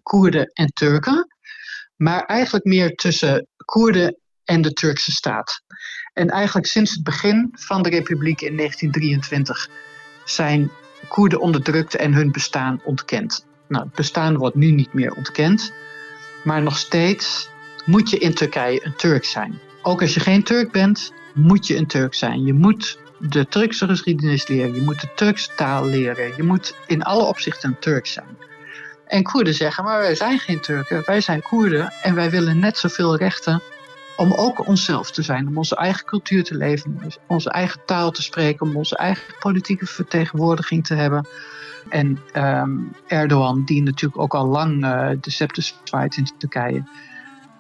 Koerden 0.03 0.47
en 0.47 0.67
Turken, 0.73 1.27
maar 1.97 2.25
eigenlijk 2.25 2.65
meer 2.65 2.95
tussen 2.95 3.47
Koerden 3.65 4.17
en 4.45 4.63
de 4.63 4.73
Turkse 4.73 5.13
staat. 5.13 5.63
En 6.13 6.29
eigenlijk 6.29 6.67
sinds 6.67 6.91
het 6.91 7.05
begin 7.05 7.49
van 7.53 7.83
de 7.83 7.91
republiek 7.91 8.41
in 8.41 8.57
1923 8.57 9.69
zijn 10.25 10.71
Koerden 11.09 11.41
onderdrukt 11.41 11.95
en 11.95 12.15
hun 12.15 12.33
bestaan 12.33 12.81
ontkend. 12.85 13.47
Nou, 13.69 13.85
het 13.85 13.95
bestaan 13.95 14.37
wordt 14.37 14.57
nu 14.57 14.71
niet 14.71 14.93
meer 14.93 15.13
ontkend, 15.13 15.73
maar 16.45 16.63
nog 16.63 16.79
steeds 16.79 17.49
moet 17.85 18.11
je 18.11 18.19
in 18.19 18.35
Turkije 18.35 18.87
een 18.87 18.97
Turk 18.97 19.25
zijn. 19.25 19.59
Ook 19.83 20.01
als 20.01 20.15
je 20.15 20.21
geen 20.21 20.43
Turk 20.43 20.73
bent, 20.73 21.13
moet 21.35 21.67
je 21.67 21.77
een 21.77 21.87
Turk 21.87 22.15
zijn. 22.15 22.45
Je 22.45 22.53
moet 22.53 22.99
de 23.19 23.49
Turkse 23.49 23.87
geschiedenis 23.87 24.49
leren, 24.49 24.75
je 24.75 24.81
moet 24.81 25.01
de 25.01 25.09
Turkse 25.15 25.49
taal 25.57 25.87
leren, 25.87 26.33
je 26.37 26.43
moet 26.43 26.77
in 26.87 27.03
alle 27.03 27.25
opzichten 27.25 27.69
een 27.69 27.79
Turk 27.79 28.07
zijn. 28.07 28.37
En 29.07 29.23
Koerden 29.23 29.55
zeggen, 29.55 29.85
maar 29.85 30.01
wij 30.01 30.15
zijn 30.15 30.39
geen 30.39 30.61
Turken, 30.61 31.03
wij 31.05 31.21
zijn 31.21 31.43
Koerden 31.43 31.93
en 32.03 32.15
wij 32.15 32.31
willen 32.31 32.59
net 32.59 32.79
zoveel 32.79 33.17
rechten 33.17 33.63
om 34.17 34.33
ook 34.33 34.67
onszelf 34.67 35.11
te 35.11 35.23
zijn, 35.23 35.49
om 35.49 35.57
onze 35.57 35.77
eigen 35.77 36.05
cultuur 36.05 36.45
te 36.45 36.55
leven, 36.55 36.99
om 37.03 37.11
onze 37.27 37.51
eigen 37.51 37.81
taal 37.87 38.11
te 38.11 38.23
spreken, 38.23 38.67
om 38.67 38.77
onze 38.77 38.97
eigen 38.97 39.35
politieke 39.39 39.87
vertegenwoordiging 39.87 40.87
te 40.87 40.95
hebben. 40.95 41.27
En 41.89 42.19
um, 42.37 42.95
Erdogan, 43.07 43.65
die 43.65 43.83
natuurlijk 43.83 44.23
ook 44.23 44.35
al 44.35 44.47
lang 44.47 44.85
uh, 44.85 45.11
de 45.21 45.31
scepter 45.31 45.73
zwaait 45.85 46.17
in 46.17 46.29
Turkije, 46.39 46.85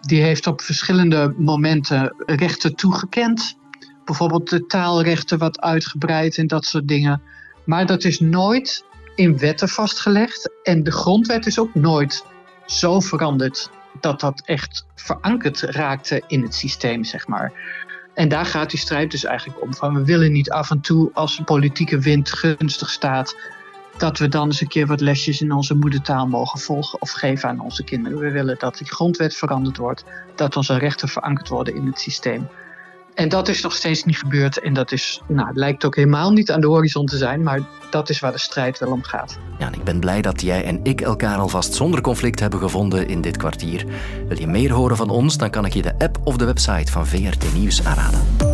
die 0.00 0.23
heeft 0.23 0.47
op 0.47 0.61
verschillende 0.61 1.35
momenten 1.38 2.14
rechten 2.16 2.75
toegekend. 2.75 3.56
Bijvoorbeeld 4.04 4.50
de 4.50 4.66
taalrechten 4.66 5.38
wat 5.38 5.61
uitgebreid 5.61 6.38
en 6.38 6.47
dat 6.47 6.64
soort 6.64 6.88
dingen. 6.88 7.23
Maar 7.64 7.87
dat 7.87 8.04
is 8.04 8.21
nooit 8.21 8.85
in 9.14 9.38
wetten 9.38 9.68
vastgelegd. 9.68 10.50
En 10.62 10.82
de 10.82 10.92
grondwet 10.92 11.47
is 11.47 11.59
ook 11.59 11.75
nooit 11.75 12.25
zo 12.66 13.00
veranderd 13.00 13.71
dat 14.00 14.20
dat 14.20 14.42
echt 14.44 14.87
verankerd 14.94 15.61
raakte 15.61 16.22
in 16.26 16.42
het 16.42 16.54
systeem, 16.54 17.04
zeg 17.04 17.26
maar. 17.26 17.52
En 18.14 18.28
daar 18.28 18.46
gaat 18.46 18.70
die 18.70 18.78
strijd 18.78 19.11
dus 19.11 19.25
eigenlijk 19.25 19.62
om. 19.62 19.75
Van 19.75 19.94
we 19.94 20.04
willen 20.04 20.32
niet 20.32 20.50
af 20.50 20.70
en 20.70 20.80
toe 20.80 21.11
als 21.12 21.37
de 21.37 21.44
politieke 21.44 21.99
wind 21.99 22.32
gunstig 22.32 22.90
staat, 22.90 23.37
dat 23.96 24.18
we 24.18 24.28
dan 24.28 24.46
eens 24.46 24.61
een 24.61 24.68
keer 24.68 24.87
wat 24.87 25.00
lesjes 25.00 25.40
in 25.40 25.52
onze 25.52 25.75
moedertaal 25.75 26.26
mogen 26.26 26.61
volgen 26.61 27.00
of 27.00 27.11
geven 27.11 27.49
aan 27.49 27.61
onze 27.61 27.84
kinderen. 27.84 28.18
We 28.18 28.30
willen 28.30 28.58
dat 28.58 28.78
die 28.78 28.87
grondwet 28.87 29.37
veranderd 29.37 29.76
wordt, 29.76 30.04
dat 30.34 30.56
onze 30.56 30.78
rechten 30.78 31.08
verankerd 31.08 31.49
worden 31.49 31.75
in 31.75 31.87
het 31.87 32.00
systeem. 32.00 32.49
En 33.14 33.28
dat 33.28 33.49
is 33.49 33.62
nog 33.62 33.75
steeds 33.75 34.04
niet 34.04 34.19
gebeurd. 34.19 34.61
En 34.61 34.73
dat 34.73 34.92
is, 34.92 35.21
nou, 35.28 35.50
lijkt 35.54 35.85
ook 35.85 35.97
helemaal 35.97 36.31
niet 36.31 36.50
aan 36.50 36.61
de 36.61 36.66
horizon 36.66 37.07
te 37.07 37.16
zijn, 37.16 37.42
maar 37.42 37.61
dat 37.90 38.09
is 38.09 38.21
waar 38.21 38.33
de 38.33 38.38
strijd 38.38 38.78
wel 38.78 38.90
om 38.90 39.02
gaat. 39.02 39.38
Ja, 39.59 39.73
ik 39.73 39.85
ben 39.85 40.00
blij 40.00 40.23
dat 40.23 40.40
jij 40.40 40.64
en 40.64 40.81
ik 40.83 41.00
elkaar 41.00 41.38
alvast 41.38 41.75
zonder 41.75 42.00
conflict 42.00 42.40
hebben 42.40 42.59
gevonden 42.59 43.09
in 43.09 43.21
dit 43.21 43.37
kwartier. 43.37 43.87
Wil 44.28 44.38
je 44.38 44.47
meer 44.47 44.73
horen 44.73 44.97
van 44.97 45.11
ons, 45.11 45.37
dan 45.37 45.50
kan 45.50 45.64
ik 45.64 45.73
je 45.73 45.83
de 45.83 45.99
app 45.99 46.19
of 46.25 46.37
de 46.37 46.45
website 46.45 46.92
van 46.92 47.07
VRT 47.07 47.54
Nieuws 47.54 47.85
aanraden. 47.85 48.51